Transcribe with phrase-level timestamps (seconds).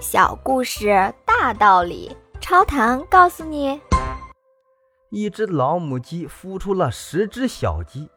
[0.00, 3.80] 小故事大道理，超糖告诉你：
[5.10, 8.08] 一只老母鸡孵出了十只小鸡，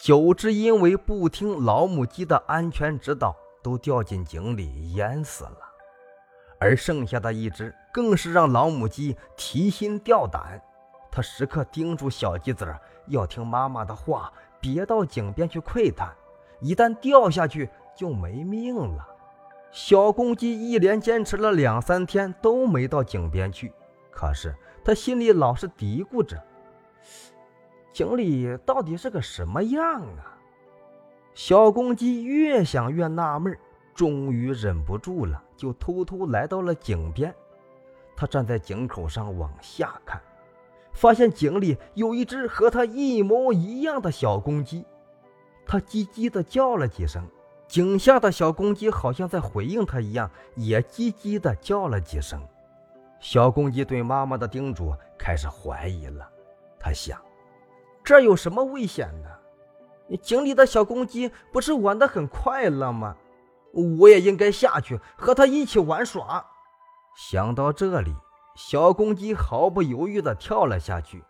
[0.00, 5.58] 九只因为不听老母鸡的安全指导，都掉进井里淹死了，
[6.58, 10.60] 而剩下的一只更是让老母鸡提心吊胆。
[11.08, 12.66] 它时刻叮嘱小鸡子
[13.06, 16.12] 要听妈妈的话，别到井边去窥探，
[16.60, 19.08] 一旦掉下去就没命了。
[19.72, 23.72] 小公鸡一连坚持了两三天都没到井边去，
[24.10, 24.54] 可是
[24.84, 26.38] 他心里老是嘀咕着：
[27.90, 30.38] 井里到底是个什么样啊？
[31.34, 33.56] 小公鸡越想越纳闷，
[33.94, 37.34] 终于忍不住了，就偷偷来到了井边。
[38.14, 40.20] 他站在井口上往下看，
[40.92, 44.84] 发现井里有一只和他一模一样的小公鸡，
[45.64, 47.26] 他叽叽地叫了几声。
[47.72, 52.38] 井下的小公鸡好像在回应他一样，也叽叽地叫了几声。
[53.18, 56.28] 小公鸡对妈妈的叮嘱开始怀疑了。
[56.78, 57.18] 他想：
[58.04, 60.16] 这有什么危险呢？
[60.18, 63.16] 井里的小公鸡不是玩得很快乐吗？
[63.72, 66.44] 我也应该下去和它一起玩耍。
[67.16, 68.14] 想到这里，
[68.54, 71.24] 小公鸡毫不犹豫地跳了下去。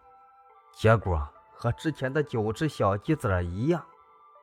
[0.75, 3.81] 结果和之前的九只小鸡子一样。